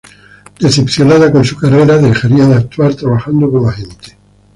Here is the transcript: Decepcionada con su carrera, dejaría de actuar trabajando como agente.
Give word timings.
Decepcionada 0.59 1.31
con 1.31 1.45
su 1.45 1.55
carrera, 1.55 1.99
dejaría 1.99 2.47
de 2.47 2.55
actuar 2.55 2.95
trabajando 2.95 3.51
como 3.51 3.69
agente. 3.69 4.17